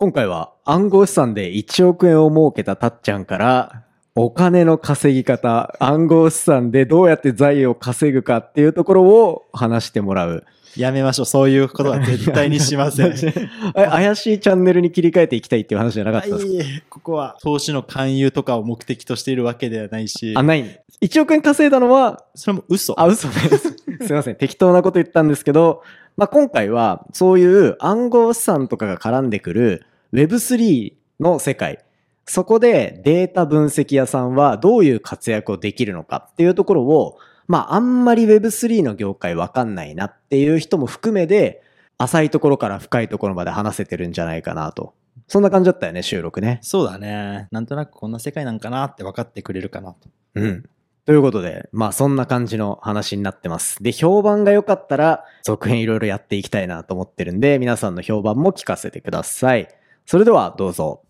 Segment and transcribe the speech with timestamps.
[0.00, 3.82] 今回は暗号資産で1億円を儲けたたっちゃんから、
[4.14, 10.46] お金の稼ぎ方、暗号資産でどうやって財を稼ぐかっていうところを話してもらう。
[10.76, 11.26] やめましょう。
[11.26, 13.12] そういうことは絶対にしません。
[13.74, 20.80] え怪しいチャンネルに切り替えていきたいっていう話じゃなかったんですか、いえいえここは投資の勧誘とかを目的としているわけではないしあ、、ない。
[21.02, 22.94] 1億円稼いだのは、それも嘘。
[23.00, 23.74] あ、嘘です。
[24.06, 24.36] すいません。
[24.36, 25.82] 適当なこと言ったんですけど、
[26.16, 31.84] まあ、今回はそういう暗号資産とかが絡んでくる Web3 の世界。
[32.26, 41.62] そこでデータ分析屋さんはどういう活躍をできるのかっていうところを、まあ、あんまり Web3 の業界わかんないなっていう人も含めで、
[41.96, 44.94] 浅いところから深いところまで話せてるんじゃないかなと。
[45.26, 46.60] そんな感じだったよね、収録ね。
[46.62, 47.48] そうだね。
[47.50, 50.08] なんとなくこんな世界なんかなって分かってくれるかなと。
[50.34, 50.64] うん。
[51.06, 53.82] ということで、まあそんな感じの話になってます。
[53.82, 59.68] で、評判が良かったら、続編いろいろやっていきたいなと思ってるんで、皆さんの評判も聞かせてください。
[60.10, 61.02] それではどうぞ。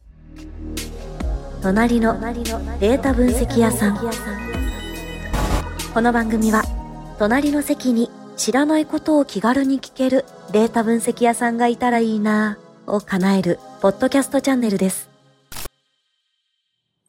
[1.62, 2.19] 隣の
[2.81, 3.97] データ分析屋さん
[5.95, 6.64] この番組は
[7.17, 15.09] 隣の席に知らないことを気軽に聞けるデータ分析屋さんがいたらいいなぁを叶えるポッドキャストチャンネルです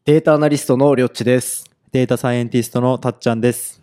[0.06, 1.66] データアナリストのりょっちです。
[1.91, 3.81] データサイエンティストのたっちゃんです。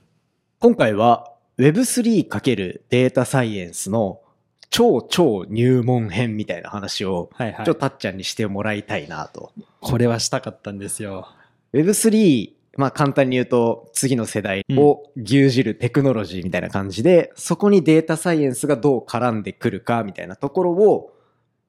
[0.60, 4.20] 今回は Web3× データサイエンスの
[4.70, 9.52] 超超入門編みたいな話を、はいはいちょっとたっちゃんにしてもらいたいなと。
[9.80, 11.28] これはしたかったんですよ。
[11.72, 21.12] Web3、まあ簡単に言うと次の世代を牛耳るテクノロジーみたいな感じで、そこにデータサイエンスがどう絡んでくるかみたいなところを、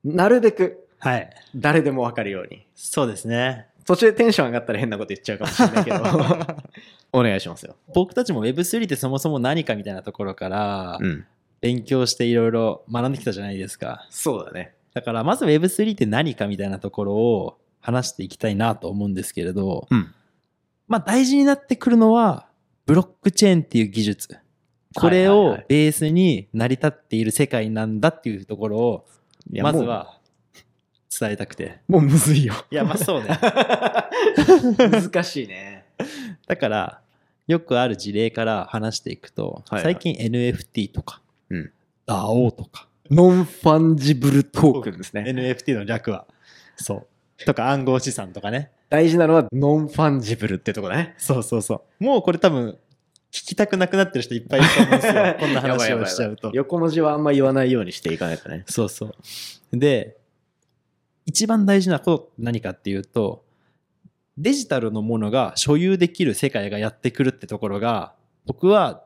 [0.03, 1.29] なるべくはい。
[1.55, 2.65] 誰でもわかるように。
[2.75, 3.67] そうですね。
[3.85, 5.97] 途中でテンション上がったら変なこと言っちゃうかもしれないけど、
[7.13, 7.75] お願いしますよ。
[7.93, 11.25] 僕たちも Web3 ってそもそも何かみたいなところからうん。
[11.61, 14.05] 勉強していろいろ学んできたじゃないですか。
[14.09, 14.73] そうだね。
[14.93, 20.13] だからまず Web3 って何かみたいなところを話していきたいなと思うんですけれど、うん。
[20.87, 22.47] まあ大事になってくるのは
[22.85, 24.39] ブロックチェーンっていう技術。
[24.95, 29.07] これをベースに成り立っている世界なんだっていうところを
[29.51, 30.17] まずは
[31.19, 31.79] 伝えたくて。
[31.87, 32.53] もう、むずいよ。
[32.71, 33.29] いやまあそうね。
[34.77, 35.85] 難しいね。
[36.47, 37.01] だから
[37.47, 41.71] よくある事例から話していくと、最近 NFT とか、うん。
[42.07, 45.23] DAO とか、 non-fungible token ですね。
[45.27, 46.25] NFT の略は。
[46.77, 47.07] そ
[47.39, 47.45] う。
[47.45, 48.71] とか暗号資産とかね。
[48.89, 51.15] 大事なのは non-fungible ってとこだね。
[51.17, 52.03] そうそうそう。
[52.03, 52.77] もうこれ多分、
[53.31, 55.35] 聞きたくなくなってる人いっぱいいると思うんですよ。
[55.39, 56.51] こんな話をしちゃうと。
[56.53, 58.63] 横文字はあんま言わないようにしていかないとね。
[58.67, 59.77] そうそう。
[59.77, 60.17] で、
[61.25, 63.43] 一番大事なこと何かっていうと、
[64.37, 68.13] デジタルのものが所有できる世界がやってくるってところが、
[68.45, 69.03] 僕は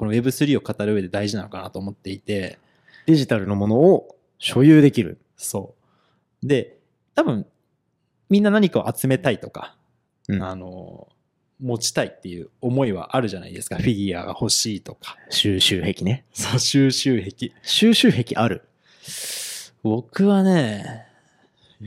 [0.00, 2.58] この Web3 を語る上で大事なのかなと思っていて、
[3.04, 5.20] デジタルのものを所有できる。
[5.36, 5.74] そ
[6.42, 6.46] う。
[6.46, 6.78] で、
[7.14, 7.44] 多分、
[8.30, 9.76] みんな何かを集めたいとか、
[10.26, 11.06] うんあの、
[11.60, 13.76] 持ちたいっていう思いはあるじゃないですか。
[13.76, 15.18] フィギュアが欲しいとか。
[15.28, 16.24] 収集癖ね。
[16.32, 17.52] そう、収集癖。
[17.62, 18.62] 収集癖ある。
[19.82, 21.09] 僕はね、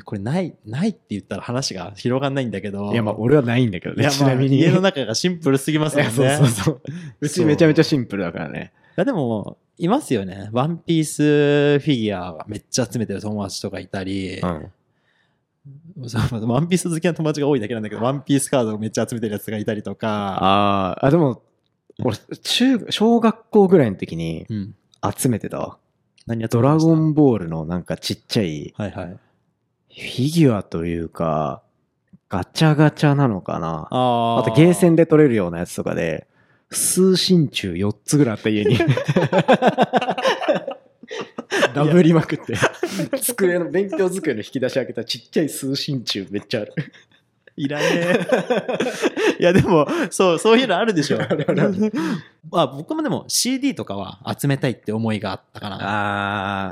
[0.01, 2.91] これない、ないって言ったら話が広がんないんだけど。
[2.91, 4.09] いや、まあ、俺はないんだけどね。
[4.09, 4.57] ちなみに。
[4.57, 6.23] まあ家の中がシンプルすぎますいもんね。
[6.23, 6.81] やそうそうそう。
[7.21, 8.73] うちめちゃめちゃシンプルだからね。
[8.89, 10.49] いやでも、いますよね。
[10.51, 14.71] ワンピースフィギュアがめっちゃ集めてる友達とかいたり、うん。
[16.47, 21.43] ワンピース好きな友達が多いだけなんだけど、ワンピースカードをめっちゃ集めてるやつがいたりとか、ああ、あ、でも、
[22.03, 24.75] 俺、中、小学校ぐらいの時にうん。
[25.17, 25.77] 集めてたわ。
[26.25, 29.17] 何やドラゴンンボールのなんかちっちゃいはいはい。
[29.95, 31.61] フィギュアというか、
[32.29, 33.87] ガチャガチャなのかな。
[33.91, 36.27] ああとゲーセンで取れるようなやつとかで、
[36.71, 38.79] 数真鍮4つぐらいあった家に。
[41.75, 42.55] ダブりまくって。
[43.21, 46.73] 机の、勉強机の引き出し開けたらちっちゃい数真鍮めっちゃある。
[47.55, 49.39] いらねえ。
[49.39, 51.21] いやでも、そう、そういうのあるでしょ。
[51.21, 51.45] ある
[52.51, 55.77] あ僕もでも CD とかは集めたいって思いがあったかな。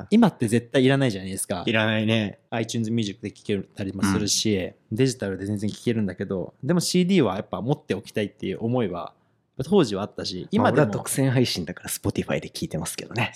[0.02, 1.74] あ今って絶対いらないじゃないですかー、い。
[1.74, 2.40] らないね。
[2.50, 9.14] iTunes Music で聴けたりもするし、デジタルで全然聴けるんだけど、でも CD はやっぱ持っておきたいっていう思いは、
[9.64, 10.76] 当時はあったし、今今でも。
[10.78, 13.34] では独占配信だから Spotify で聞いてますけどね。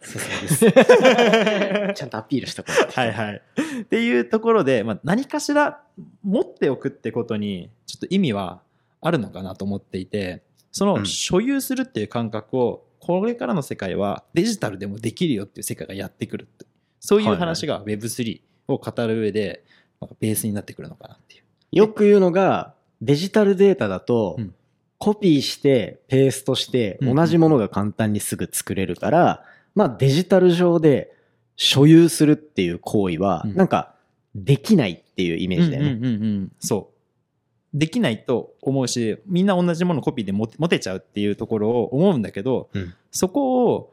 [0.00, 0.70] そうです。
[1.94, 3.42] ちゃんとアピールしたことはいはい。
[3.82, 5.82] っていうところで、まあ、何かしら
[6.22, 8.62] 持っておくってことに、ちょっと意味は
[9.00, 16.66] あるのかなと思っていて、そうのん所有するっていう感覚を、これからの世界はデジタルでもできるよっていう世界がやってくるって。
[17.00, 19.64] そういう話が Web3 を語る上で、
[20.00, 21.42] なんかベースになってくるのかなっていう。
[21.72, 24.54] よく言うのが、デジタルデータだとうん、
[24.98, 29.44] コピーして、ペーストして、うん同じものが簡単にすぐ作れるから、
[29.76, 31.12] まあデジタル上で
[31.54, 33.54] 所有するっていう行為は、うん。
[33.54, 33.94] なんか
[34.34, 35.90] できないっていうイメージだよね。
[35.92, 37.78] うんうんうんうんそう。
[37.78, 42.94] できないと思うし、みんな同じものコピーで持てちゃうっていうところを思うんだけど、うん。
[43.10, 43.92] そこを、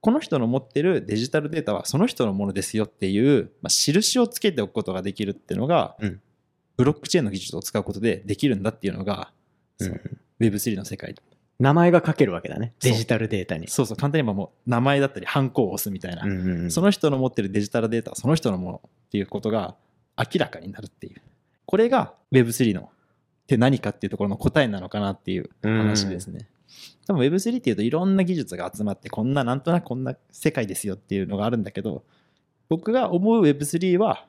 [0.00, 6.20] この人の持ってるデジタルデータはその人のものですよっていう、まあ、印をつけておくことができるっていうのが、うん。
[6.76, 9.30] ブロックチェーンの技術を使うことでできるんだっていうのが、
[9.78, 9.84] う。
[9.84, 9.88] ん。
[9.88, 10.00] そう
[10.40, 11.14] Web3 の世界
[11.62, 12.74] 名前が書けるわけだね。
[12.80, 13.68] デジタルデータに。
[13.68, 19.76] そうそう、簡単に言えばもう名前だったり、ハンコを押すみたいな、うんうんうんその人の持ってるデジタルデータはその人のものっていうことが
[20.18, 21.22] 明らかになるっていう。
[21.64, 22.86] これが Web3 のっ
[23.46, 26.48] て何かっていうところの答えなのかなっていう話ですね。
[27.06, 32.02] 多分 Web3 っていうといろんな技術が集まってこんななんとなくこんな世界ですよっていうのがあるんだけど
[32.68, 34.26] 僕が思う Web3 は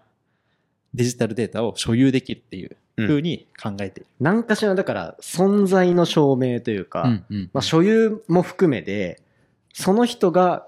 [0.94, 4.08] デジタルデータを所有できるっていううんふうに考えている。
[4.20, 9.22] 何かしらだから存在の証明というか、うんうんまあ、所有も含めで、
[9.74, 10.68] その人が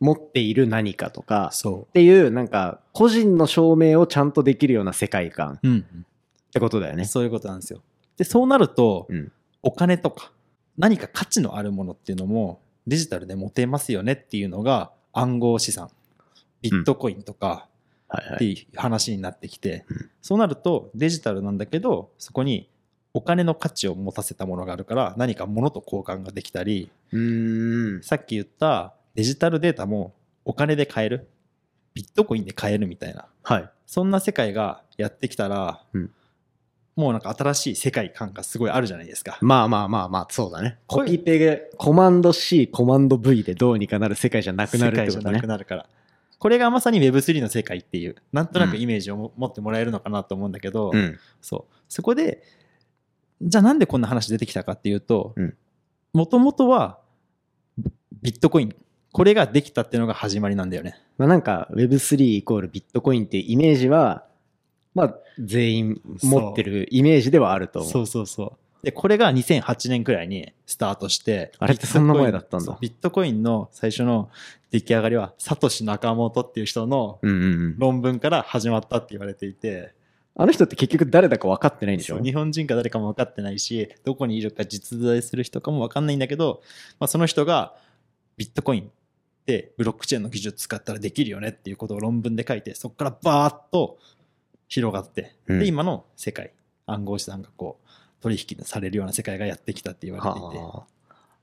[0.00, 5.68] 持っている何かとか、そっていうなんか個人の証明をちゃんとできるような世界観っう。
[5.68, 6.06] うんうん
[6.52, 7.04] てことだよね。
[7.04, 7.82] そういうことなんですよ。
[8.16, 9.32] で、そうなると、うん
[9.62, 10.30] お金とか
[10.78, 15.90] 何か価値のあるものっていうのもデジタルで持てますよねっていうのが暗号資産、
[16.62, 17.68] ビットコインとか。
[18.08, 22.68] っていう話になってきて、うんそうなるとデジタルなんだけど、そこに
[23.14, 26.90] お金の価値を持たせたものがあるから何か物と交換ができたり。
[28.02, 30.14] さっき言ったデジタルデータも
[30.44, 31.28] お金で買える、
[31.94, 33.70] ビットコインで買えるみたいな、はい。
[33.86, 36.10] そんな世界がやってきたら、うん
[36.96, 39.36] もうなんか新しい世界観がすごいあるじゃないですか。
[39.42, 40.78] まあまあまあまあ、そうだね。
[40.86, 45.46] コピペで、コマンド C、コマンド V でどうにかなる世界じゃなくなるってことね世界じゃなく。
[45.46, 45.86] なるから。
[46.38, 51.18] これがまさに Web3 の世界っていう、なんとなくイメージをも持ってもらえるのかなと思うんだけど、うん。
[51.40, 51.74] そう。
[51.88, 52.42] そこで、
[53.42, 55.54] じゃあなんでこんな話出てきたかっていうとうん、
[56.14, 56.98] もともとは
[58.22, 58.74] ビットコイン。
[59.12, 61.00] これができたっていうのが始まりなんだよね。
[61.16, 64.26] まあなんか Web3 イコールビットコインっていうイメージは、
[64.94, 67.92] まあ全員持ってるイメージではあると思う。
[67.92, 68.84] そうそうそう。
[68.84, 74.28] で、これが2008年くらいにスタートして、あれってそんな前だったんだビットコインの最初の
[74.80, 77.18] 出来上がりは、サトシ・ナカモトっていう人の。
[77.78, 79.94] 論文から始まったって言われていて、
[80.34, 82.22] あの人って結局誰だか分かってないんでしょ？
[82.22, 86.60] 日本人か誰かも分かってないし、どこにいるか実在する人かも分かんないんだけど、
[87.00, 87.74] まあ、その人が
[88.36, 88.90] ビットコイン
[89.46, 93.98] でブロックチェーンの技術使ったらできるよねっていうことを論文で書いて、そこからバーッと
[94.68, 95.58] 広がって、うん。
[95.60, 96.52] で、今の世界、
[96.84, 97.88] 暗号資産がこう、
[98.22, 100.84] 取引されるような世界がやってきたって言われていて、は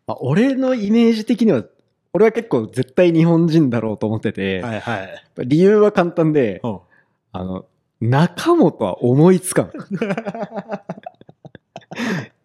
[0.05, 0.13] あ。
[0.13, 1.63] あ俺のイメージ的には、
[2.13, 5.23] 俺は結構絶対日本人だろうと思ってて、はいはい。
[5.45, 6.79] 理由は簡単で、うん
[7.31, 7.65] あの、
[7.99, 9.71] 中本は思いつかん。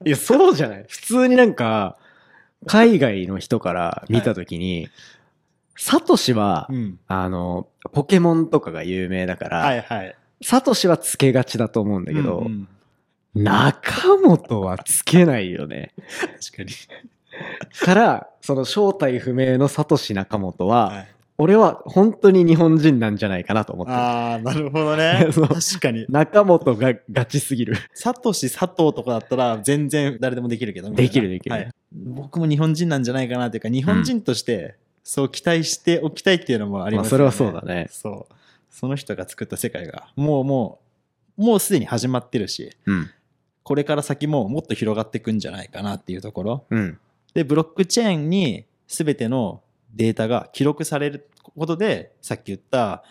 [0.07, 1.99] いや、そうじゃない普通になんか、
[2.67, 4.89] 海外の人から見たときに、
[5.77, 6.99] サトシは、うん。
[7.07, 10.17] あの、ポケモンとかが有名だから、はいはい。
[10.43, 12.69] サトシはつけがちだと思うんだけど、うんうん
[13.35, 15.93] 中本はつけないよね。
[16.51, 16.71] 確かに。
[17.85, 21.09] から、その正体不明のサトシ中本は、はい
[21.41, 23.97] 俺は本当に日本人なんじゃないかなと思ってる。
[23.97, 25.29] ああ、なるほどね。
[25.33, 26.05] 確かに。
[26.09, 27.77] 中本がガチすぎる。
[27.95, 30.91] サトシ、佐藤とかだったら全然誰でもできるけど。
[30.91, 34.75] できるできるはい僕も日本人なんじゃないかなというか、日本人として
[35.05, 37.25] そう期待しておきたいっていうのもありますよね。
[37.25, 38.35] まあそれはそうだねそう。
[38.69, 40.81] その人が作った世界が、もうも
[41.39, 43.11] う、もうすでに始まってるし、うん。
[43.63, 46.65] これから先ももっと広がっていくんじゃないかなっていうところ。
[46.71, 46.99] うん。
[47.39, 49.63] で、ブロックチェーンに全ての
[49.95, 53.05] データが記録されることで、さっき言った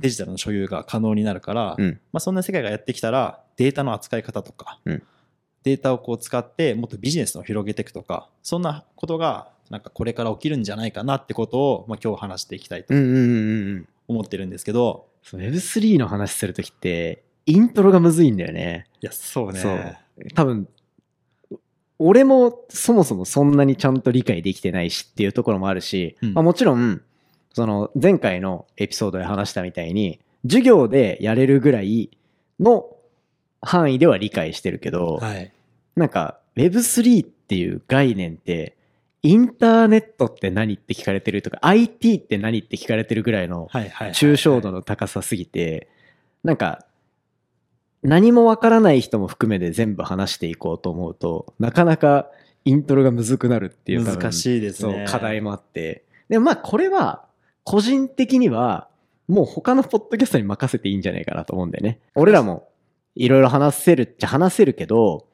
[0.00, 2.00] デジタルの所有が可能になるから、うん。
[2.12, 5.02] まあ、そんな世界がやってきたら、データの扱い方とか、うん
[5.64, 12.94] データをこう使ってもっとビジネスを広げていくとか、そんなことが、なんかこれから起きるんじゃないかなってことを、まあ、今日話していきたいと。
[12.94, 18.86] 思ってるんですけど、そう Web3 の話するときって、イントロがむずいんだよね。
[19.02, 19.60] いや、そうね。
[19.60, 19.96] そう。
[20.34, 20.68] 多分、
[21.98, 27.02] 俺もそもそもそんなにちゃんと理解できてないしっていうところもあるし、うんまあ、もちろん、
[27.54, 32.10] その前回のエピソードで話したみたいに、授業でやれるぐらい
[32.60, 32.86] の
[33.60, 35.52] 範囲では理解してるけど、はい。
[35.96, 38.76] なんか Web3 っていう概念って、
[39.22, 44.10] インターネットって何って聞かれてるとか、IT って何って聞かれてるぐらいのはいはい。
[44.10, 45.88] 抽象度の高さすぎて、
[46.44, 46.84] なんか、
[48.02, 52.30] 何もわからない人も含めて全部話していこうと思うと、なかなか
[52.64, 55.06] イントロがむずくなるっていう難しいですね。
[55.08, 56.04] 課題もあって。
[56.28, 57.24] でもまあこれは、
[57.64, 58.88] 個人的には、
[59.26, 61.98] もう他のポッドキャストに任せていいんじゃないかなと思うんだよね。
[62.14, 62.68] 俺らも
[63.14, 65.26] いろいろ話せるっちゃ話せるけど、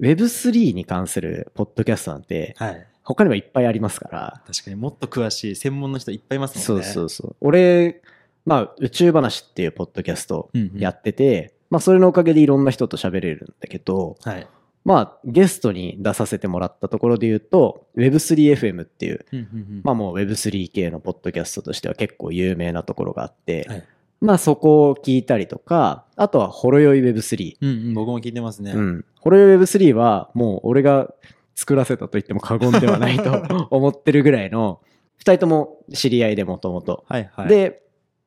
[0.00, 2.86] Web3 に関するポッドキャストなんてはい。
[3.02, 6.84] 他にはいっぱいありますから、確かにもっと詳しい専門の人いっぱいいますもんね。
[6.84, 7.36] そうそうそう。
[7.40, 8.02] 俺、
[8.44, 14.48] まあ、宇宙話っていうポッドキャストをうんうんやってて、まあ、それのおかげでいろんな人と喋れるんだけど、はい。
[14.84, 23.84] まあ、ゲストに出させてもらったところで言うと、Web3FM っていう、うんうんうんまあもう Web3 系のポッドキャストとしては結構有名なところがあって、はい
[24.20, 27.56] まあそこを聞いたりとか、あとはほろよい Web3。
[27.60, 28.72] うんうん、僕も聞いてますね。
[28.72, 29.04] うん。
[29.18, 31.08] ほろよい Web3 はもう俺が
[31.54, 33.32] 作らせたと言っても過言ではないと
[33.70, 34.80] 思ってるぐらいの、
[35.16, 37.04] 二人とも知り合いでもともと。
[37.08, 37.82] はいはい。、で、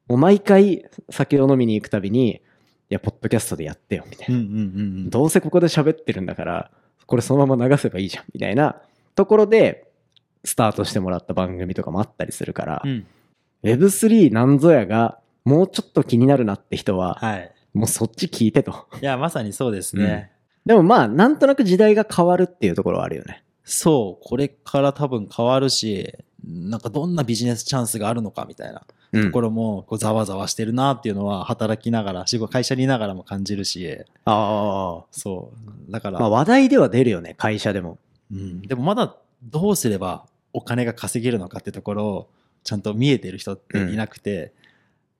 [0.08, 2.42] もう毎回酒を飲みに行くたびに、い
[2.90, 4.36] や、ポッドキャストでやってよ、みたいな。
[4.36, 4.62] うんうんうんう
[5.06, 5.10] ん。
[5.10, 6.72] どうせここで喋ってるんだから、
[7.06, 8.82] これそのまま流せばいいじゃん、みたいな
[9.16, 9.90] ところで、
[10.46, 13.06] スタートしてもらった番組とかもあったりするから、うん。
[13.64, 17.52] Web3 なんぞやが、もうちょっと気になるなって人は、はい。
[17.74, 18.88] もうそっち聞いてと。
[19.02, 20.32] いや、まさにそうですね。
[20.66, 23.44] でもまあ、なんとなく時代が変わるっていうところはあるよね。
[23.64, 26.14] そう、これから多分変わるし、
[26.46, 35.52] なんかどんなビジネスチャンスがあるのかみたいなうんところも、こうざわざわしてるなっていうのは、働きながら、仕事、会社にいながらも感じるし、あそ
[35.88, 35.92] う。
[35.92, 36.12] だかあ。
[36.12, 38.00] ら、まあ話題では出るよね、会社でも。
[38.32, 42.30] うん、でもまだどうすればお金が稼げるのかってところを
[42.64, 44.54] ちゃんと見えてる人っていなくて、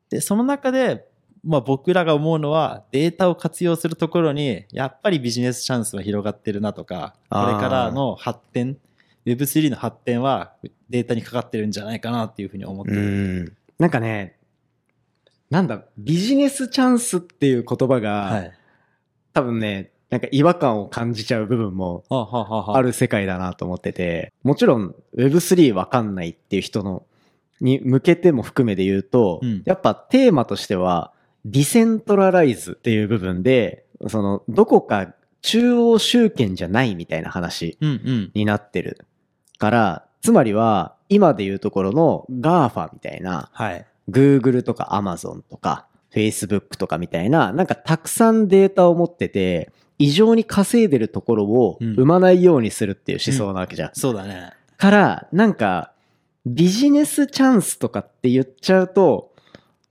[0.10, 1.06] でその中で、
[1.44, 8.78] まあ、僕らが思うのはデータを活用するところにやっぱりビジネスチャンスは広がってるなとかこれからの発展
[9.26, 10.54] Web3 の発展は
[10.90, 13.58] データにかかってるんじゃないかなっていうふうに思ってうる、ん。
[13.80, 14.38] なんかね、
[15.50, 18.54] なんだ、ビジネスチャンスっていう言葉が、はい。
[19.34, 27.06] 多分ね、なんか違和感を感じちゃう部分もはある世界だなと思ってて、もちろん Web3 わかんないっていう人の、
[27.62, 29.64] に向けても含めで言うと、うん。
[29.66, 31.14] やっぱテーマとしては、
[31.46, 37.78] ディセントラライズっていう部分で、その、どこか中央集権じゃないみたいな話
[38.34, 39.06] になってる
[39.60, 43.86] から、つまりは、今で言うところの GAFA みたいな、はい。
[44.10, 51.94] Google とか Amazon とか Facebook とかみたいな、なんかたくさんデータを持ってて、異常に稼いでるところをうん。
[51.94, 53.92] 生まないようにするっていう思想なわけじゃん。
[53.94, 54.52] そうだね。
[54.78, 55.92] から、なんか、
[56.46, 59.32] ビジネスチャンスとかって言っちゃうと、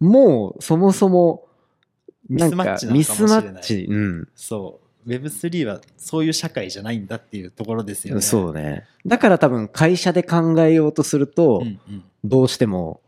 [0.01, 1.47] もうそもそも、
[2.29, 4.29] ミスマッチミスマッチ、うん。
[4.35, 8.87] そう Web3 はそういう社会じゃないんだっていうところですよねそうね。
[9.05, 13.01] だから多分会社で考えようとすると、うんうんどうしても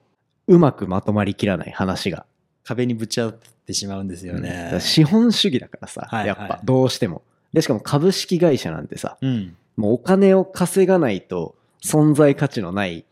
[0.48, 2.26] うまくまとまりきらない話が。
[2.64, 4.80] 壁にぶち当たってしまうんですよねら。
[4.80, 7.22] 資本主義だからさ、はいはいやっぱどうしても。
[7.52, 9.56] で、しかも株式会社なんてさ、うん。
[9.76, 13.04] もうお金を稼がないと存在価値のない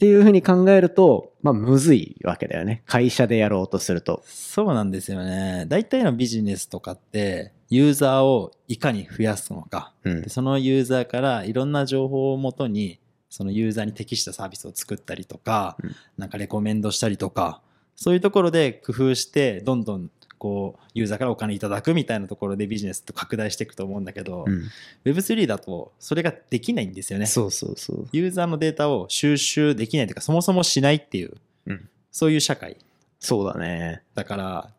[0.00, 2.82] っていうふうに考えると、まあむずいわけだよね。
[2.86, 4.22] 会社でやろうとすると。
[4.24, 5.66] そうなんですよね。
[5.68, 9.92] 大体のビジネスとかって、ユーザーをいかに増やすのか。
[10.04, 10.30] うんで。
[10.30, 17.60] そのユーザーからいろんな情報をもとに、そのユーザーに適したサービスを作ったりとか、うんなんかレコメンドしたりとか、
[17.94, 24.64] そういうところで工夫して、どんどんこう、ユーザーからお金いただくみたいなところでビジネスと拡大していくと思うんだけど、うん
[25.04, 27.26] Web3 だとそれができないんですよね。
[27.26, 28.08] そうそうそう。
[28.10, 32.76] ユーザーのデータを収集できないというか、そもそもしないっていう、うんそういう社会。
[33.20, 34.02] そうだね。
[34.14, 34.70] だから、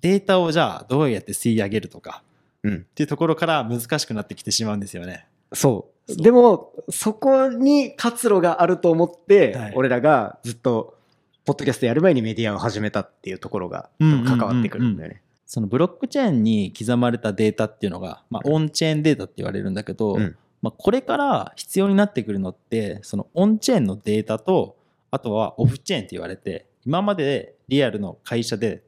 [0.00, 2.22] データをじゃあどうやって吸い上げるとか
[2.62, 2.74] うん。
[2.76, 5.26] っていうところから難しくなってきてしまうんですよね。
[5.52, 6.16] そう。
[6.16, 10.98] でも、そこに活路があると思って、はい俺らがずっと、
[11.44, 15.22] ポッドキャストやる前にメディアを始めたっていうところが関わってくるんだよね。
[15.46, 24.78] そのブロックチェーンに刻まれたデータっていうのが、まあ、オンチェーンデータって言われるんだけど、うんまあ、これから必要になってくるのって、そのオンチェーンのデータと、
[25.10, 28.82] あとはオフチェーンって言われて、今までリアルの会社で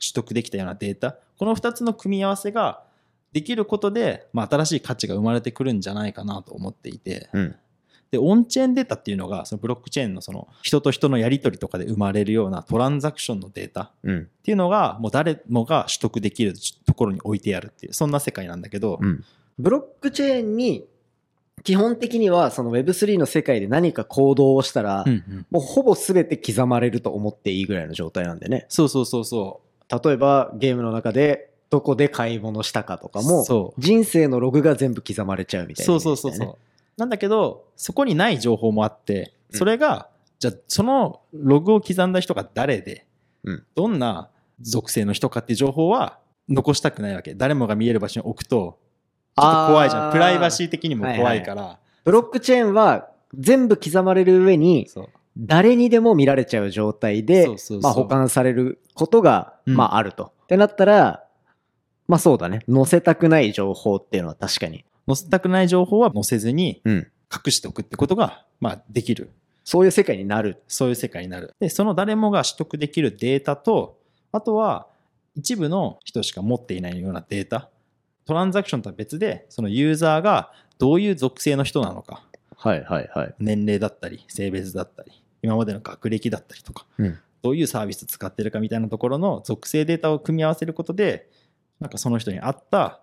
[0.00, 2.82] 取得できたようなデータ、この2つの組み合わせが
[3.32, 7.56] できることで、まあ、新しい価値が生まれてくるんじゃないかなと思っていて、うん。
[8.10, 14.28] で、オンチェーンデータっていうのが、そのブロックチェーンのその人と人のやり取りとかで生まれるようなトランザクションのデータっうん。
[14.42, 16.54] ていうのが、もう誰もが取得できる
[16.86, 19.24] ところに置いてあるっていう、そんな世界なんだけど、うん。
[19.58, 20.86] ブロックチェーンに、
[21.62, 28.66] 基本的にはその Web3 の世界で何か行動をしたら、うんうんもうほぼ全て刻まれると思っていいぐらいの状態なんでね。
[28.70, 29.60] そうそうそうそ
[30.04, 35.76] 例えばゲームの中でどこで買い物したかとかも、人生のログが全部刻まれちゃうみう。
[35.76, 36.56] たいな、そうそうそうそう。
[37.00, 43.06] なんだけど、そこにない情報もあって、うんそれが、じゃあそのログを刻んだ人が誰で、
[43.42, 44.30] うんどんな
[44.60, 47.34] 属性の人かっていう情報は残したくないわけ。
[47.34, 48.78] 誰もが見える場所に置くと、
[49.36, 50.12] ちょっと怖いじゃん。
[50.12, 50.68] プライバシー。
[50.68, 51.78] ー的にも怖いから。
[52.04, 54.88] ブロックチェーンは全部刻まれる上に、
[55.36, 60.32] 誰にでも見られちゃう状態でそうそうそうまあ保管されることが、うんまああると。
[60.44, 61.24] ってなったら、
[62.08, 62.60] まあそうだね。
[62.68, 64.84] 載せたくない情報っていうのは確かに。
[65.14, 67.06] 載せたくない情報は載せずにうん。
[67.32, 69.30] 隠しておくってことが、まあできる。
[69.62, 70.62] そういう世界になる。
[70.66, 71.54] そういう世界になる。
[71.60, 74.00] で、その誰もが取得できるデータと、
[74.32, 74.88] あとは
[75.36, 77.70] 一部の人しか持っていないようなデータ。
[78.24, 82.24] トランザクションとは別で、そのユーザーがどういう属性の人なのか、
[82.56, 83.34] はいはいはい。
[83.38, 85.12] 年齢だったり、性別だったり、
[85.42, 91.30] 今までの学歴だったりとか、うんどういうサービス使ってるかみたいなところの属性データを組み合わせることで、
[91.80, 93.00] なんかその人に合った、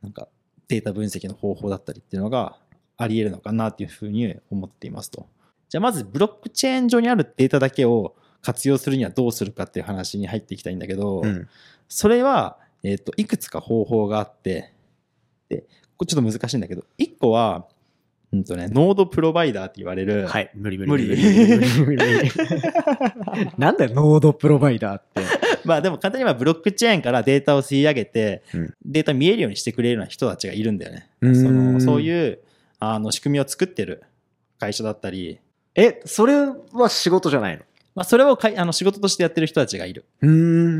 [0.00, 0.28] なんか
[0.70, 2.56] データ分析の方法だったりっていうのが
[2.96, 5.26] あり得るのかなっていうふうに思っていますと。
[5.68, 11.48] じゃあまずブロックチェーン上にあるデータだけを活用するにはどうするかっていう話に入っていきたいんだけど、うん。
[11.88, 14.72] それは、えっ、と、いくつか方法があって、
[15.48, 15.64] で、
[15.96, 17.66] これちょっと難しいんだけど、一個は、
[18.32, 20.50] うんとね、ノードプロバイダーって言われる、はい。
[20.54, 22.30] 無理無理無理無理無理無理無理
[23.58, 25.22] なんだよ、ノードプロバイダーって。
[25.66, 31.08] まあでも簡単に言えばブロックチェーンからデータを吸い上げて、うんデータ見えるようにしてくれるような人たちがいるんだよね。
[31.20, 32.38] そのそういう
[32.78, 34.02] あの仕組みを作ってる
[34.58, 35.38] 会社だったり、
[35.74, 36.34] え、それ
[36.72, 37.62] は仕事じゃないの？
[37.94, 40.04] まあ、それをかいあの仕事としてやってる人たちがいる。
[40.20, 40.30] うー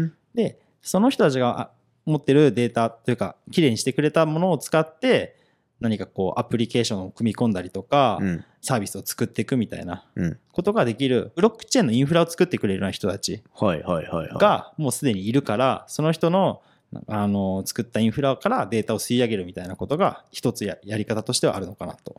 [0.06, 0.12] ん。
[0.34, 1.70] で、その人たちがあ
[2.06, 5.36] 持ってるデータというか、きれいにしてくれたものを使って、
[5.80, 8.44] 何かこうアプリケーションを組み込んだりとか、うん。
[8.62, 10.38] サービスを作っていくみたいなうん。
[10.52, 16.62] ことができる、ブロックチェーンのインフラを作ってくれるような人たちがもうすでにいるから、その人の
[17.06, 22.16] あの作ったインフラからデータを吸い上げるみたいなことが一つややり方としてはあるのかなと。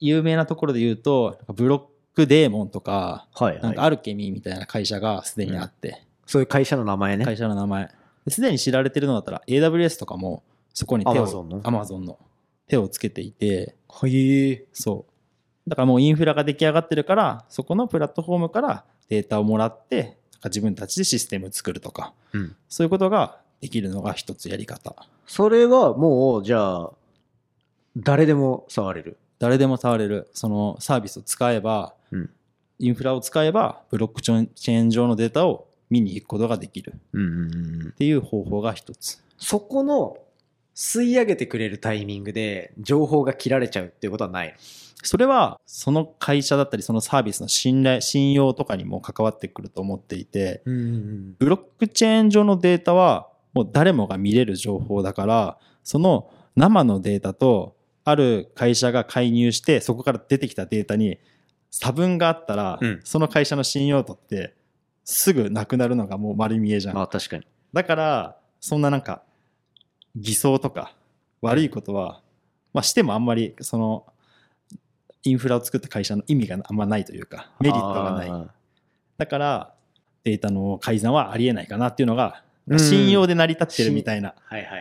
[0.00, 1.82] 有名なところで言うと、ブロッ
[2.14, 3.62] クデーモンとか、はいはい。
[3.62, 7.24] なんかアルケミーみたいな会社がすでにあって、そういう会社の名前ね。
[7.24, 7.90] 会社の名前。
[8.28, 10.42] すでに知られてるのだったら AWS とかも
[10.78, 12.18] そこに手を、Amazon の？Amazon の
[12.68, 14.64] 手をつけていて、はい。
[14.72, 15.06] そ
[15.66, 15.68] う。
[15.68, 22.56] だからもうインフラが出来上がってるから、そこのプラットフォームからデータをもらって、なんか自分たちでシステム作るとか、うん。
[22.68, 24.94] そういうことができるのが一つやり方。
[25.26, 26.90] それはもう、じゃあ、
[27.96, 29.16] 誰でも触れる？
[29.40, 32.30] 誰でも触れる、そのサービスを使えば、うん
[32.78, 37.92] インフラを使えば、ブロックチェーン上のデータを見に行くことができるっ。
[37.94, 39.20] ていう方法が一つ。
[39.36, 40.16] そこの
[40.78, 44.54] 吸い上げてくれるタイミングで情報が切られちゃうっていうことはない
[45.02, 61.18] それは、その会社だったり、そのサービスの信頼、信用とかにも関わってくると思っていて、のうんブロックチェーン上のデータは、もう誰もが見れる情報だから、その生のデータと、ある会社が介入して、そこから出てきたデータに
[61.70, 64.54] 差分があったら、うんその会社の信用度って、
[65.04, 66.96] すぐなくなるのがもう丸見えじゃん。
[66.96, 67.46] まあ確かに。
[67.72, 69.22] だから、そんななんか、
[70.16, 70.94] 偽装とか
[71.40, 72.20] 悪いことは、
[72.72, 74.06] まあしてもあんまり、その、
[75.24, 78.30] インフラを作った会社の意味があんまないというか、メリットがない。
[78.30, 78.46] あ
[79.16, 79.74] だから、
[80.24, 82.44] データの改ざんはありえないかなっていうのが、う
[82.74, 84.34] ん信用で成り立ってるみたいな。
[84.50, 84.80] ーはいはいはい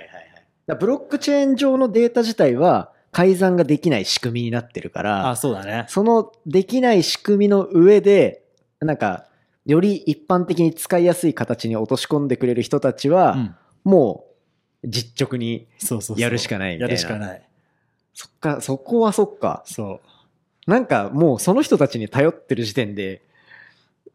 [0.68, 0.78] はい。
[0.78, 5.86] ブロックチェーン上のデータ自体は改ざんができない仕組みになってるから、あ、そうだね。
[5.88, 8.44] そのできない仕組みの上で、
[8.82, 9.28] なんか、
[9.66, 13.56] より一般的に使いやすい形に落とし込んでくれる人たちは、うん。
[13.86, 14.27] もう
[14.84, 15.68] 実直に
[16.18, 16.94] やるしかないみたいな。
[16.94, 17.42] やるしかない。
[18.14, 19.64] そっか、そこはそっか。
[19.66, 20.02] そ
[20.68, 20.72] う。
[20.72, 23.22] なんかもうその人たちに頼ってる時点で、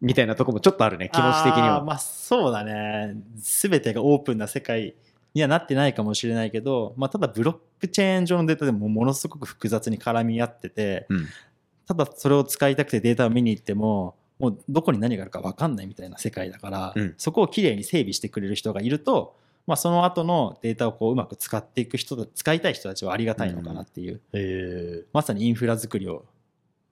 [0.01, 1.83] みたいなとこもちょっとあるね、気持ち的には。
[1.85, 3.14] まあそうだね。
[3.40, 4.94] すべてがオープンな世界
[5.35, 11.27] にはなってないかもしれないけど、まあただブロックチェーン上のデータでもものすごく複雑に絡み合ってて、うん
[11.85, 26.25] ただそれを使いたくてデータを見に行っても、もうどこに何があるか分かんないみたいな世界だから、うんそこをきれいに整備してくれる人がいると、まあ、その後のデータをこううまく使っていく人だ使いたい人たちはありがたいのかなっていう、えまさにインフラ作りを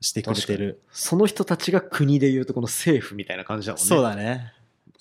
[0.00, 0.80] してくれてる。
[0.92, 3.86] その人たちが国で言うとこの政府みたいな感じだもんね。
[3.86, 4.52] そうだね。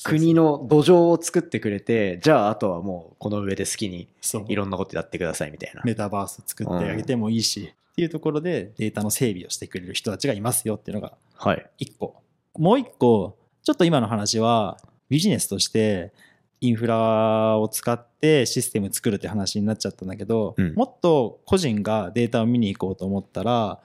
[0.04, 4.08] 国の土壌を作ってくれて、じゃああとはもうこの上で好きに
[4.48, 5.82] いろんなことやってくださいみたいな。
[5.84, 11.70] メタバース作ってあげてもいいし、っていうところでデータの整備をしてくれる人たちがいますよっていうのがはい。
[11.78, 12.16] 一個。
[12.58, 14.78] もう一個、ちょっと今の話は
[15.10, 16.14] ビジネスとして
[16.62, 23.80] インフラを使ってシステム作るって話になっちゃったんだけど、うんもっと個人がデータを見に行こうと思ったら、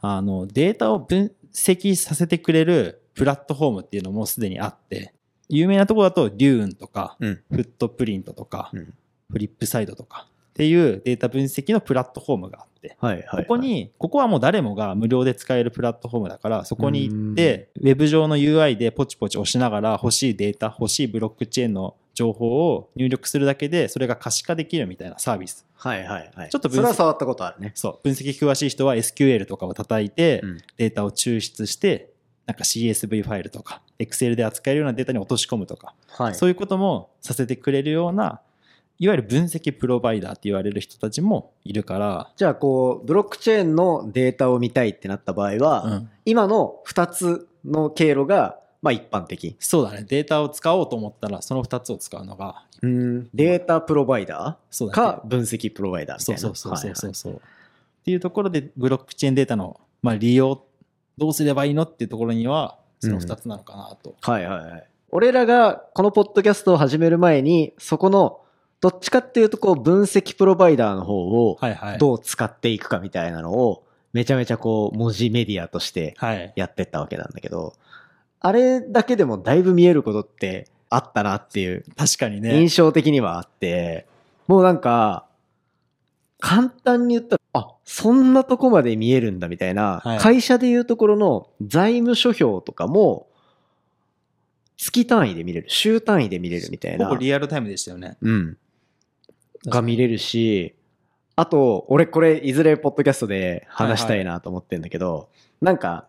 [0.00, 5.14] あの、データを分析させてくれるプラットフォームっていうのもすでにあって、
[5.48, 7.42] 有名なところだと、デューンとか、うん。
[7.50, 8.94] フットプリントとか、うん
[9.30, 13.44] フリップサイドとかっていうデータ分析のプラットフォームがあって、はいはい、はい。
[13.44, 25.66] ここに、ここはもう誰もが無料で使えるプラットフォームだから、そこに行って、ウェブ上の UI でポチポチ押しながら欲しいデータ、欲しいブロックチェーンの情報を入力するだけで、それが可視化できるみたいなサービス。
[25.74, 26.50] はいはいはい。
[26.50, 27.72] ちょっと分析触ったことあるね。
[27.74, 28.00] そう。
[28.02, 32.10] 分析詳しい人は SQL とかを叩いて、うんデータを抽出して、
[32.46, 36.34] なんか CSV ファイルとか、Excel で扱えるようなデータに落とし込むとか、はい。
[36.34, 38.40] そういうこともさせてくれるような
[39.00, 49.56] いわゆる分析プロバイダーって言われる人たちもいるから、じゃあこう、ブロックチェーンのデータを見たいってなった場合は、うん今の2つの経路が、まあ一般的。
[49.58, 50.04] そうだね。
[50.06, 53.28] データを使おうと思ったら、その2つを使うのが、うん。
[53.34, 56.40] データプロバイダーか分析プロバイダーみたそいうな。
[56.40, 57.32] そうそうそうそうはいそう。
[57.34, 57.38] っ
[58.04, 60.62] ていうところで、ブロックチェーンデータの、まあ、利用、
[61.16, 64.14] どうすればいいのっていうところには、その2つなのかなと。
[64.20, 64.86] はいはいはい。
[65.10, 68.40] 俺らがこのポッドキャストを始める前に、そこの、
[68.80, 71.58] どっちかっていうとこう分析プロバイダーの方を。
[71.98, 76.52] どう使っていくかみたいなのを、めちゃめちゃこう文字メディアとしてはい。
[76.56, 77.74] やってったわけなんだけど、
[78.40, 82.58] あれだけでもだいぶ見えることってあったなっていう確かにね。
[82.58, 84.06] 印象的にはあって、
[84.48, 85.26] もうなんか、
[86.40, 93.28] 簡単に言ったら、あ、そんなとこまで見えるんだみたいな、はい会社でいうところの財務諸表とかも、
[94.76, 97.06] 月単位で見れる、週単位で見れるみたいな。
[97.06, 98.16] ほぼリアルタイムでしたよね。
[98.22, 98.56] うん。
[99.66, 100.74] が見れるし、
[101.36, 105.28] あと、俺これいずれポッドキャストで話したいなと思ってんだけど、
[105.60, 106.06] なんか、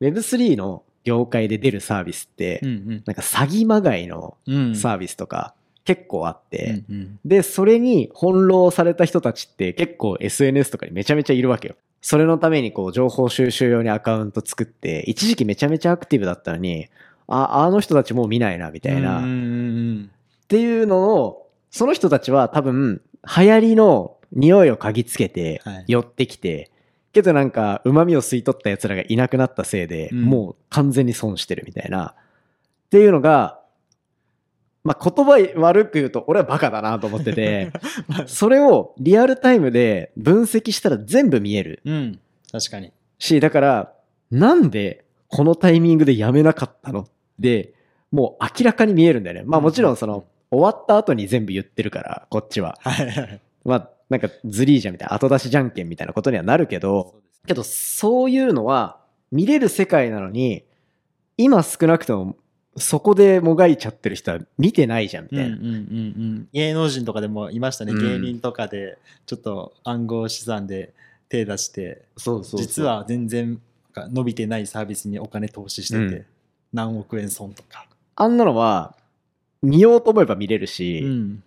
[0.00, 4.54] Web3 の業界で出るサービスって、うんなんか詐欺まがいのうん。
[4.54, 4.76] うん。
[4.76, 5.54] サービスとか
[5.84, 11.76] 結構あって、うんうんで、それに翻弄された人たちって結構 SNS とかにめちゃめちゃいるわけよ。
[12.00, 16.88] それのためにこう情報収集用にアカウント作って、一時期めちゃめちゃアクティブだったのに、
[17.28, 19.18] あ、あの人たちもう見ないな、みたいな。
[19.18, 19.32] うんうんう
[19.92, 20.10] ん
[20.44, 21.43] っていうのを、
[21.74, 23.02] その人たちは多分、
[23.36, 26.70] 流行りの匂いを嗅ぎつけてはい、寄ってきて、
[27.12, 32.14] けどなんか、旨味を吸い取った奴らがいなくなったせいで、うんもう完全に損してるみたいな。
[32.14, 33.60] っていうのが、
[34.84, 37.72] まあ、言葉悪く言うと、俺はバカだなと思ってて、
[38.28, 42.20] それをリアルタイムで分析したら全部見えるうん。
[42.52, 42.92] 確かに。
[43.18, 43.92] し、だから、
[44.30, 47.08] なんでこのタイミングでやめなかったの？
[47.40, 47.74] で、
[48.12, 49.42] もう明らかに見えるんだよね。
[49.44, 52.78] まあもちろんその、終わった後に全部言ってるから、こっちは。
[52.80, 53.40] はいはい。
[53.64, 57.14] まあ、なんかズリージャみたいな後出しじゃんけんみたいなことにはなるけど、
[57.46, 58.98] けどそういうのは
[59.30, 60.64] 見れる世界なのに、
[61.36, 62.36] 今少なくとも
[62.76, 65.56] そこでもがいちゃってる人は見てないじゃんみたいな。
[65.56, 66.48] うんうんうんうん。
[66.52, 67.92] 芸能人とかでもいましたね。
[67.92, 70.92] うん芸人とかで、ちょっと暗号資産で
[71.28, 73.60] 手出して、そうそうそう実は全然
[73.96, 76.26] 伸びてないサービスにお金投資してて、うん
[76.72, 77.86] 何億円損とか。
[78.16, 78.96] あんなのは
[79.64, 81.42] 見ようと思えば見れるし、うん。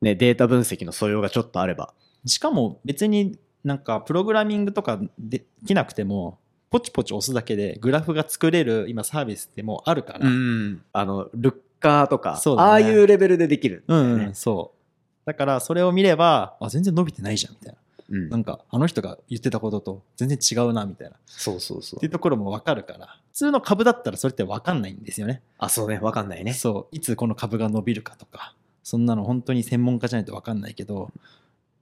[0.00, 1.94] ね、データ分析の素養がちょっとあれば。
[2.26, 6.38] しかも別になんかプログラミングとかできなくても、
[6.70, 10.28] ポチポチ押すだけでグラフが作れる今サービスってもうあるから。
[10.28, 10.82] ん。
[10.92, 15.26] あの、ルッカーとか、ねああいうレベルでできるね、うん、うん、そう。
[15.26, 17.78] だからそれを見れば、あ、全然伸びてないじゃんみたいな。
[18.14, 21.16] うんなんかあの人が言ってたことと全然違うなみたいな。
[21.16, 23.20] っそうそうそうていうところもわかるから。
[23.32, 25.42] 普通の株だったらそれってわかんないんですよね。
[25.58, 26.54] あ、そうね、わかんないね。
[26.54, 26.96] そう。
[26.96, 28.54] いつこの株が伸びるかとか。
[28.84, 31.10] そんなの本当に専門家じゃないとわかんないけど、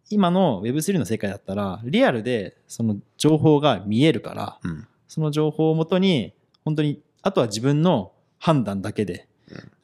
[0.09, 4.87] 今の Web3 の世界だったら、リアルでその情報が見えるから、うん。
[5.09, 6.33] その情報をもとに、
[6.65, 9.29] 本当に、あとは自分の判断だけで、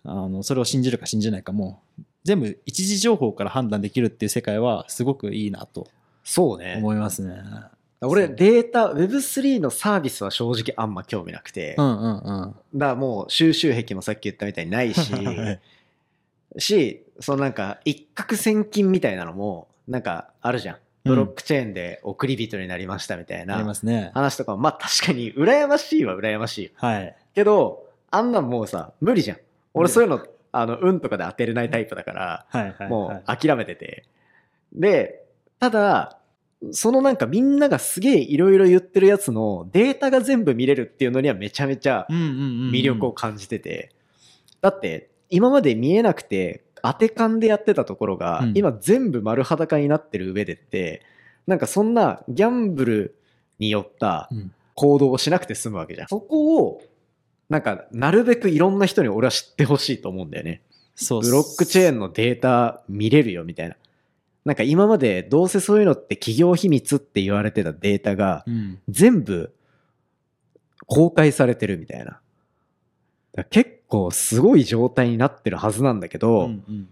[0.05, 1.83] あのそれを信じるか信じないかも、
[2.25, 5.89] 全部一時情報から判断できるっていう世界はすごくいいなと
[6.29, 6.75] そうね。
[6.77, 7.43] 思いますね。
[8.03, 12.57] 俺、データ、Web3 のサービスは正直あんま興味なくて、うんうんうん。
[12.75, 15.59] だからもう収集癖もさっき言ったみたいにないし、は
[16.55, 20.77] いし、そのなんか一攫千金みたいなのも、なんかあるじゃん。
[21.05, 24.11] ブロックチェーンで送り人になりましたみたいありなますね。
[24.13, 26.71] 話とかも、まあ確かに羨ましいは羨ましいよ。
[26.75, 27.17] はい。
[27.35, 29.39] けど、あんなんもうさ、無理じゃん。
[29.73, 30.21] 俺そういうの、
[30.53, 32.89] あの、運とかで当てれないタイプだから、はいはい。
[32.91, 34.05] もはいう諦めてて。
[34.75, 35.25] で、
[35.59, 36.18] ただ、
[36.73, 43.93] そのなんかみんながすげえいろいろ言ってるやつのデータが全部見れるっていうのにはめちゃめちゃ魅力を感じてて。
[44.61, 51.03] だって、今まで見えなくて当て勘でやってたところが、うん今全部丸裸になってる上でって、
[51.47, 53.15] なんかそんなギャンブル
[53.59, 56.09] によったうん行動をしなくて済むわけじゃん。
[56.09, 56.81] そこを、
[57.49, 60.63] なんか、なるべくいろんな人に俺は知ってほしいと思うんだよね。
[60.95, 63.75] そうブロックチェーンのデータ見れるよみたいな。
[64.49, 68.79] なんか今までどうせそういうのって企業秘密って言われてたデータがうん。
[68.89, 69.55] 全部
[70.87, 72.21] 公開されてるみたいな。
[73.51, 76.89] 結構すごい状態になってるはずなんだけうど、んうん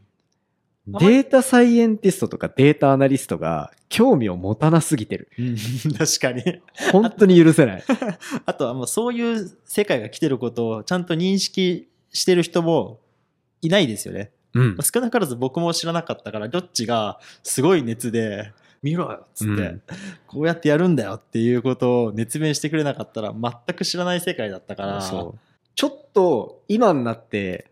[0.89, 5.29] データサイエンティストとかデータアナリストが興味を持たなすぎてる。
[5.37, 5.57] うん
[5.99, 6.61] 確かに。
[6.93, 7.85] 本当に許せない。
[8.47, 13.01] あとはもうそういう世界が来てることをちゃんと認識してる人も
[13.63, 14.31] いないですよね。
[14.57, 14.79] うん。
[14.83, 19.83] 少なからず僕も知らなかったから、どっちがすごい熱で、見ろよっつって、うん
[20.27, 25.01] こうやってやるんだよっていうことを熱弁してくれなかったら全く知らない世界だったから。
[25.01, 27.71] ちょっと今になって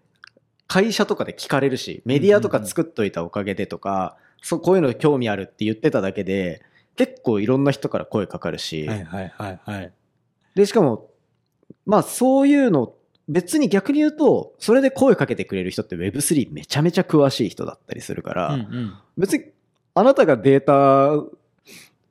[0.67, 6.63] 会社とかで聞かれるし、メディアとか作っといたおかげでとか、そう、こういうの興味あるって言ってただけで、
[6.97, 9.93] 結構いろんな人から声かかるし、はいはいはいはい。
[10.55, 11.11] で、しかも、
[11.87, 12.95] まあそういうの、
[13.29, 18.95] 別に逆に言うと、それで声かけてくれる人って Web3 めちゃめちゃ詳しい人だったりするから、うんうん。
[19.17, 19.45] 別に
[19.95, 21.09] あなたがデータ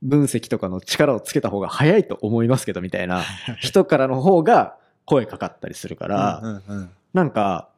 [0.01, 3.21] 分析とかの力をつけた方が早いと思いますけどみたいな
[3.59, 6.89] 人からの方が声かかったりするから、うんうんうん。
[7.13, 7.69] なんか、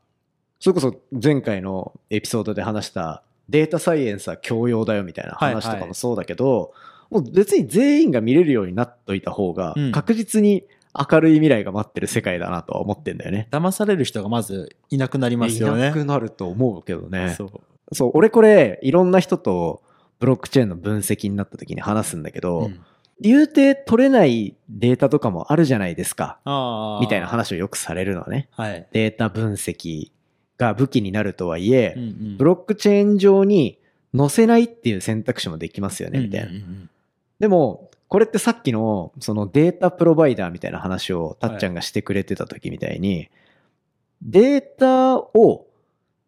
[0.59, 6.73] それこそ前回のエピソードで話したデータサイエンスは教養だよみたいな話とかもそうだけど、
[7.11, 9.91] もう別に全員が見れるようになっといた方がうん。
[9.91, 10.63] 確実に
[11.11, 13.47] 明るい未来が待ってる世界だなとは思ってんだよね。
[13.51, 15.81] 騙される人がまずいなくなりますよね。
[15.81, 17.33] いなくなると思うけどね。
[17.37, 17.95] そう。
[17.95, 19.83] そう、俺これいろんな人と
[20.19, 22.79] ブロックチェーンの分析になった時に話すんだけど、うん
[23.21, 26.39] 言うて取れないデータとかもあるじゃないですか。
[26.99, 27.27] みたいな。
[27.27, 28.49] 話をよくされるのね。
[28.51, 28.87] はい。
[28.91, 30.11] データ分析
[30.57, 33.79] が武器になるとはいえ、うんうんブロックチェーン上に
[34.13, 36.49] 載せないっていう選択肢もできますよね、みたいな。
[36.49, 36.89] うんうんうん
[37.37, 43.29] でも、これってさっきのそのデータプロバイダーみたいな話をたっちゃんがしてくれてた時みたいに、
[44.21, 45.65] データを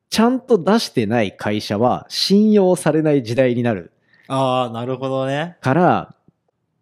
[0.10, 3.92] ちゃんと出してない会社は信用されない時代になる。
[4.28, 5.58] ああ、なるほどね。
[5.62, 6.16] から、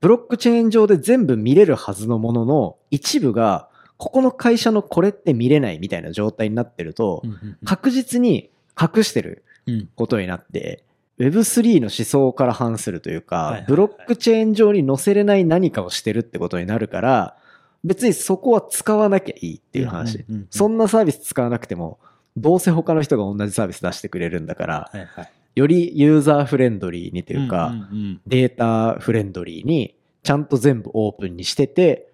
[0.02, 7.24] ブロックチェーン上で全部見れるはずのものの一部が、ここの会社のこれって見れないみたいな状態になってると、
[7.64, 9.90] 確実に隠してるうん。
[9.96, 10.84] ことになって、
[11.20, 17.38] Web3 の思想から反するというか、ブロックチェーン上に載せれない何かをしてるってことになるから、
[17.84, 20.26] 別にそこは使わなきゃいいっていう話。
[20.50, 22.00] そんなサービス使わなくても、
[22.36, 25.32] どうせ他の人が同じサービス出してくれるんだから、はいはい。
[25.56, 32.12] よりユーザーフレンドリーにというか、んんうんデータフレンドリーにちゃんと全部オープンにしてて、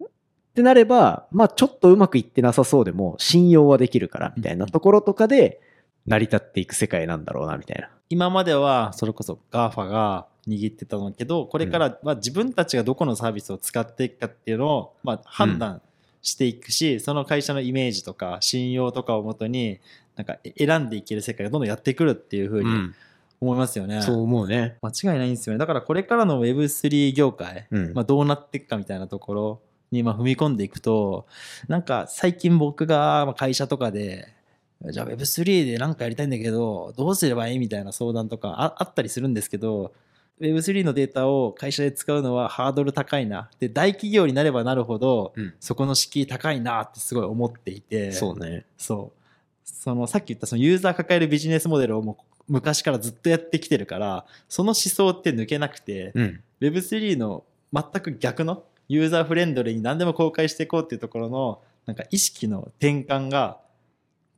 [0.00, 0.06] っ
[0.54, 5.60] てなれば、まあちょっとうまくいってなさそうでも信用はできるからみたいなところとかで
[6.06, 7.90] 成り立っていく世界なんだろうなみたいな。
[8.14, 15.82] 今まではそれこそ GAFA が握ってたんだけどこれからは自分たちがどこのサービスを使っていくかっていうのをまあ判断
[16.22, 19.80] していくし、その会社のイメージとか信用とかをもとに
[20.14, 22.92] なんか選んでいける世界がどんどんやってくるっていうふうに
[23.40, 24.00] 思いますよね。
[24.00, 24.76] そう思うね。
[24.80, 25.58] 間違いないんですよね。
[25.58, 31.26] だからこれからの Web3 業界、うんまあ、どうなっていくかみたいなところにまあ踏み込んでいくと、
[31.66, 34.32] なんか最近僕がまあ会社とかで、
[34.82, 39.92] じゃあ Web3 で何かやりたいんだけど、どうすればいいみたいな相談とかああったりするんですけど、
[40.40, 43.50] Web3 のデータを会社で使うのはハードル高いな。
[43.60, 48.12] で、大企業になればなるほど、うんそこの敷居高いなってすごい思っていて。
[48.12, 48.66] そうね。
[48.76, 49.20] そう。
[49.64, 56.40] そのさっき言ったそのユーザー抱えるビジネスモデルをもう昔からずっとやってきてるから、その思想って抜けなくて、うん。
[56.60, 63.58] Web3 の全く逆のユーザーフレンドリーに何でも公開していこうっていうところのなんか意識の転換が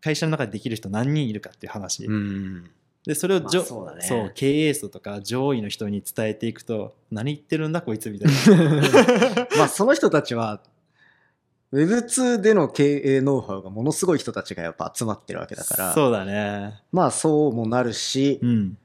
[0.01, 2.05] 会社の中でできる人何人いるかっていう話。
[2.05, 2.71] うん。
[3.07, 9.47] で、それをじょ、まあそうだねそう、経営層とか上位の人に伝えていくと、何言ってるんだこいつみたいな。
[9.57, 10.61] まあその人たちは、
[11.73, 16.81] Web2 での経営ノウハウがものすごい人たちがやっぱ集まってるわけだから、そうだね。
[16.91, 18.79] まあそうもなるし、うん。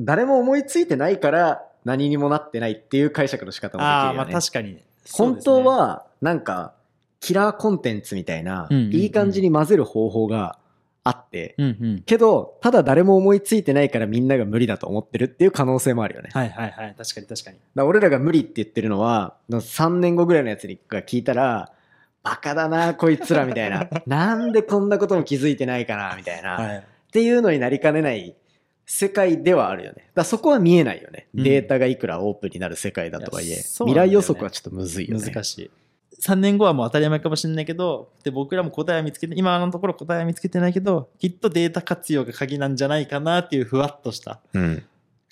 [0.00, 4.06] 誰も思いついてないから何にもなってないっていう解釈の仕方もできるよね。
[4.06, 4.82] ああ、まあ確かに。
[5.12, 6.74] 本当はなんか
[7.20, 10.58] キラーコンテンツみたいな、いい感じに混ぜる方法が
[11.04, 11.56] あって。
[12.06, 16.30] けどただ誰も思いついてないからみんなが無理だと思ってるっていう可能性もあるよね。
[16.32, 16.94] はいはいはい。
[16.96, 17.58] 確かに確かに。
[17.74, 21.72] ら俺らが無理って言ってるのは3年後ぐらいのやつにが聞いたら
[22.22, 26.76] バカだなこいつらみたいな なんでこんなことも気づいてないかなみたいな、はい。
[26.78, 28.36] っていうのになりかねない
[28.84, 30.10] 世界ではあるよね。
[30.14, 31.28] だそこは見えないよね。
[31.34, 35.24] うんデータがいくらオープンになる世界だとはいえ、いね未来予測はちょっとむずいよね。
[35.24, 35.70] 難しい。
[36.20, 44.82] 3年後はもう当たり前かもしれないけど、で僕らも答えは見つけて、今のところ答えは見つけてないけど、きっとデータ活用が鍵なんじゃないかなっていうふわっとしたうん。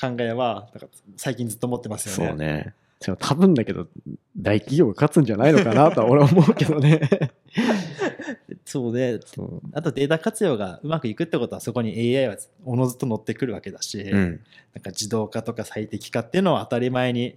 [0.00, 2.28] 考えは、なんか最近ずっと持ってますよね。
[2.28, 2.74] そうね。
[3.00, 3.88] でも多分だけど、
[4.36, 7.00] 大企業が勝つんじゃないのかなとは俺は思うけどね。
[8.64, 14.40] そうで、そうあとデータ活用がうまくいくってことは、そこに AI はおのずと乗ってくるわけだし、うん。
[14.74, 17.36] なんか自動化とか最適化っていうのは当たり前に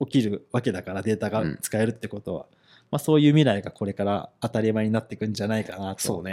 [0.00, 2.46] 起きるわけだから、データが使えるってことは。
[2.94, 6.24] まあそういう未来がこれから当たり前になっていくんじゃないかなと。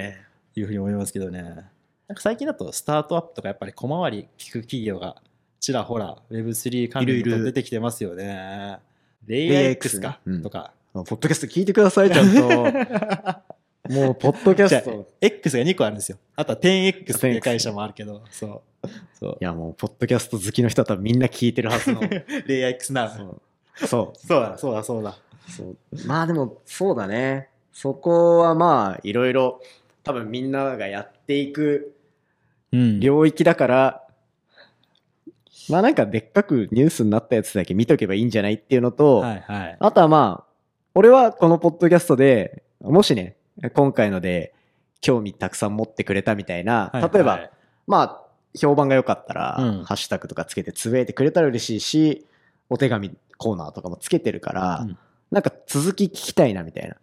[0.53, 1.41] いうふうに思いますけどね。
[1.41, 5.15] なんか最近だとスタートアップとかやっぱり小回り聞く企業が
[5.59, 8.77] ちらほら Web3 関連と出てきてますよね。
[9.25, 10.71] レイヤー X か、うんとか。
[10.93, 12.41] ポッドキャスト聞いてください、ちゃんと。
[13.89, 15.07] もう、ポッドキャスト。
[15.19, 16.19] X が2個あるんですよ。
[16.35, 18.87] あとは 10X っていう会社もあるけど、そう。
[19.17, 19.43] そうい。
[19.43, 22.01] や、もう、ポッドキャスト好きの人は多分みんな聞いてるはずの。
[22.45, 23.41] レイヤー X なそう。
[23.87, 24.27] そう。
[24.27, 25.17] そうだ、そうだ、そうだ。
[25.47, 25.77] そう
[26.07, 27.49] まあでも、そうだね。
[27.73, 29.61] そこはまあ、いろいろ
[30.03, 31.95] 多分みんながやっていく
[32.71, 32.99] うん。
[32.99, 34.03] 領域だから、
[35.69, 39.77] まあなんかでっかくニュースになったやつだけ見とけばいいんじゃないっていうのと、はいはい。
[39.79, 40.51] あとはまあ、
[40.95, 43.35] 俺はこのポッドキャストで、もしね、
[43.73, 44.53] 今回ので
[45.01, 47.49] 興味たくさん持ってくれたみたいな、はいはい例えば、
[47.87, 48.21] まあ、
[48.57, 52.25] 評判が良かったら、うんハッシュタグとかつけてつぶやいてくれたら嬉しいし、
[52.69, 54.97] お手紙コーナーとかもつけてるから、うん
[55.31, 56.95] なんか続き聞きたいなみたいな。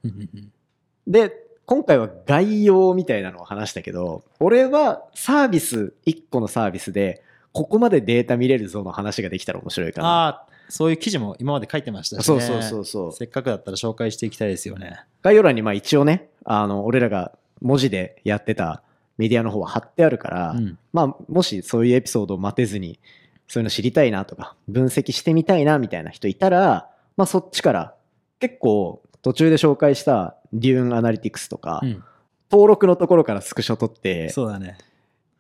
[1.07, 1.33] で、
[1.65, 10.09] 今回は概要みたいなのを話したけど、俺はサービス、1個のサービスで、ここまでデータ見れるぞの話ができたら面白いかな。
[10.09, 12.25] ああ、そういう記事も今まで書いてましたしね。
[12.25, 13.13] そうそうそうそう。
[13.13, 15.01] せっかくだったら紹介していきたいですよね。
[15.23, 18.83] 概要欄にまあ一応ね、あの、俺らが文字でやってた
[19.17, 20.79] メディアの方は貼ってあるから、うん。
[20.93, 23.01] まあ、もしそういうエピソードを待てずに、
[23.47, 27.95] そういうの知りたいなとか、分析してみたいなみたいな人いたら、まあそっちから、
[28.41, 32.05] 結構途中で紹介したデューンアナリティクスとか、うん
[32.51, 34.79] 登録のところからスクショ取って、そうだね。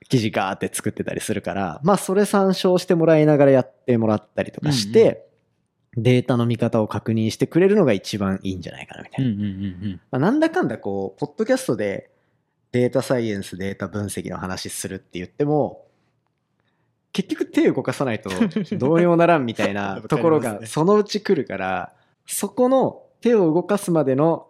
[0.09, 5.27] 記事ガーって作ってたりするから、まあそれ参照してもらいながらやってもらったりとかして、
[5.97, 9.31] データの見方を確認してくれるのが一番いいんじゃないかなみたいな。
[9.31, 12.11] うんうんうんまあ、なんだかんだこう、ポッドキャストで
[12.73, 15.87] データサイエンス、データ分析の話するって言っても、
[17.13, 18.31] 結局手動かさないと
[18.77, 21.93] どうにもならんみたいな ところがそのうち来るから、
[22.29, 24.47] そこの手を動かすまでの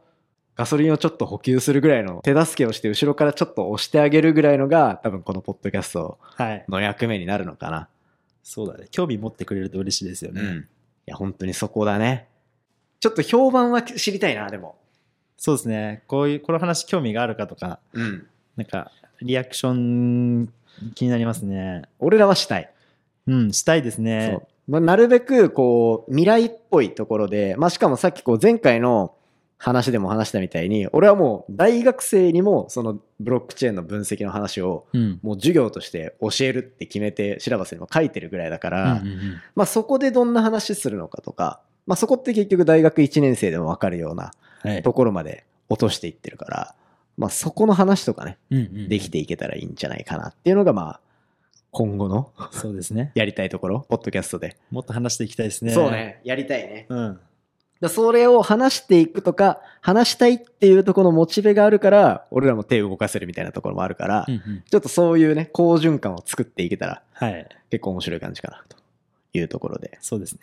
[0.56, 6.44] ガソリンをちょっと補給するぐらいの手助けをして後ろからちょっと押してあげるぐらいのが多分このポッドキャストうん。
[6.44, 6.64] はい。
[6.68, 7.88] の役目になるのかな。
[8.42, 8.88] そうだね。
[8.90, 10.42] 興味持ってくれると嬉しいですよね。
[10.42, 12.28] いや、本当にそこだね。
[12.98, 14.76] ちょっと評判は知りたいな、でも。
[15.36, 16.02] そうですね。
[16.08, 18.26] こういう、この話興味があるかとか、うん。
[18.56, 18.90] なんか、
[19.22, 20.52] リアクション
[20.96, 21.82] 気になりますね。
[22.00, 22.72] 俺らはしたい。
[23.28, 24.40] うん、したいですね。
[24.68, 29.14] まあ、なるべく、こう、未来っぽいところで、まあ、しかもさっきこう、前回の
[29.56, 35.18] 話でも話したみたいに、俺はもう、大学生にも、その、ブロックチェーンの分析の話を、うん。
[35.22, 39.02] もう授業として教えるって決めて、シラバスにも書いてるぐらいだから、
[39.54, 44.82] まあ、そこでどんな話するのかとか、まあ、そこって結局大学1年生でも分かるようなはい。
[44.82, 46.74] ところまで落としていってるから、
[47.16, 51.00] まあ、そこの話とかね、できていけたらいいんじゃないかなっていうのが、まあ、
[51.70, 52.32] 今後の？
[52.50, 53.12] そうですね。
[53.16, 54.56] やりたいところ、ポッドキャストで。
[54.70, 55.72] もっと話していきたいですね。
[55.72, 55.90] そう。
[55.90, 56.86] ね、やりたいね。
[56.88, 57.20] うん。
[57.80, 67.48] だそれを話していくとか、話したいっていうところのモチベがあるから、俺らも手を動かせるみたいなところもあるから、うんうんちょっとそういうね、好循環を作っていけたらはい。
[67.70, 68.76] 結構面白い感じかなと
[69.32, 69.98] いうところで。
[70.00, 70.40] そうですね。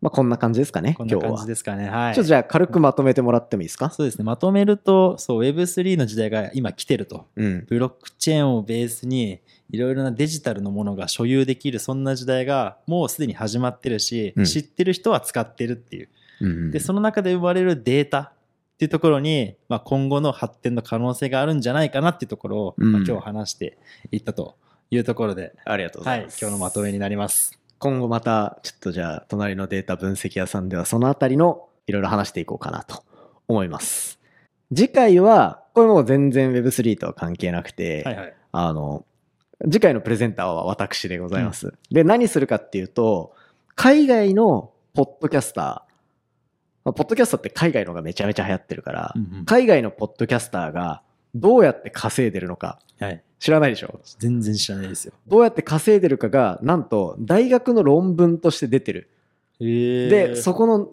[0.00, 1.40] まあこんな感じですかね、こんな感今日は。
[1.42, 1.88] じですかね。
[1.88, 2.14] はい。
[2.14, 3.90] ちょっとじゃあ軽くまとめてもらってもいいですか？
[3.90, 4.24] そうですね。
[4.24, 7.26] まとめると、そう、Web3 の時代が今来てると。
[7.36, 7.66] うん。
[7.68, 16.08] ブロックチェーンをベースに、いろいろなデジタルのものが所有できる、そんな時代がもうすでに始まってるし、うん知ってる人は使ってるっていう。
[16.40, 18.32] うんで、その中で生まれるデータっ
[18.78, 23.76] ていうところに、まあ、今後の発展の可能性があるんじゃないかなっていうところを、うんまあ、今日話して
[24.10, 24.56] いったと
[24.90, 26.40] いうところで、ありがとうござはいい、ます。
[26.40, 27.59] 今日のまとめになります。
[27.80, 33.02] 今後また、ちょっとじゃあ、隣のデータ分析屋さんでは、そのあたりのいろいろ話していこうかなと
[33.48, 34.20] 思います。
[34.68, 38.34] 次回は、これもう全然 Web3 とは関係なくて、はいはい。
[38.52, 39.06] あの、
[39.64, 41.72] 次回のプレゼンターは私でございます。
[41.90, 43.32] で、何するかっていうと、
[43.76, 51.00] 海外のポッドキャスター、まあポッドキャストって海外のがめちゃめちゃ流行ってるから、うんうん海外のポッドキャスターが
[51.34, 53.22] どうやって稼いでるのかはい。
[53.40, 53.98] 知らないでしょ？
[54.20, 55.12] 全然知らないですよ。
[55.26, 59.10] どうやって稼いでるかが、なんと大学の論文として出てる。
[59.58, 60.90] へで、そこの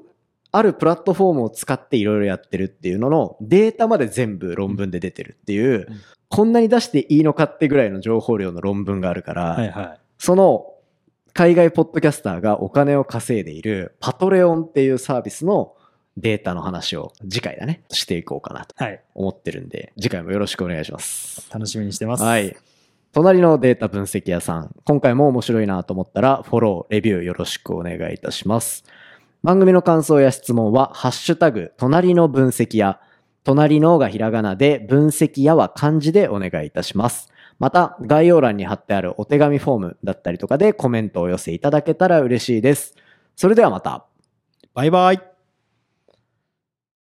[0.52, 9.98] あるプラットフォームを使っていろいろやってるっていうののデータまで全部論文で出てるっていう、うんこんなに出していいのかってぐらいの情報量の論文があるから。
[10.18, 10.74] その
[11.32, 15.77] 海外ポッドキャスターがお金を稼いでいるパトレオンっていうサービスの
[16.18, 19.02] データの話を次回だね、していこうかなとはい。
[19.14, 21.48] 思ってるんで、次回もよろしくお願いします。
[21.54, 22.24] 楽しみにしてます。
[22.24, 22.56] はい。
[23.14, 28.84] 隣のデータ分析屋さん、今回も面白いなと思ったら、フォロー、レビューよろしくお願いいたします。
[29.44, 33.00] 番組の感想や質問は、ハッシュタグ、隣の分析屋、
[33.44, 37.32] 隣のがひらがなで、分析屋は漢字でお願いいたします。
[37.60, 42.96] また、概要欄に貼ってあるお手紙フォームだったりとかでコメントをお寄せいただけたら嬉しいです。
[43.36, 44.06] それではまた。
[44.74, 45.37] バイバイ。